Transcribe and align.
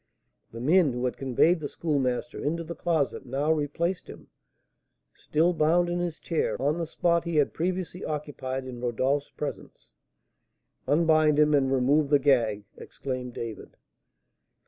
The 0.51 0.59
men 0.61 0.93
who 0.93 1.05
had 1.05 1.15
conveyed 1.15 1.59
the 1.59 1.67
Schoolmaster 1.69 2.43
into 2.43 2.63
the 2.63 2.73
closet 2.73 3.23
now 3.23 3.51
replaced 3.51 4.07
him, 4.07 4.29
still 5.13 5.53
bound 5.53 5.91
in 5.91 5.99
his 5.99 6.17
chair, 6.17 6.59
on 6.59 6.79
the 6.79 6.87
spot 6.87 7.23
he 7.23 7.35
had 7.35 7.53
previously 7.53 8.03
occupied 8.03 8.65
in 8.65 8.81
Rodolph's 8.81 9.29
presence. 9.29 9.91
"Unbind 10.87 11.37
him, 11.37 11.53
and 11.53 11.71
remove 11.71 12.09
the 12.09 12.17
gag!" 12.17 12.65
exclaimed 12.77 13.35
David. 13.35 13.77